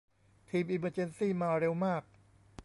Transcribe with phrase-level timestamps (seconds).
[0.49, 2.03] ทีมอีเมอร์เจนซี่มาเร็วมาก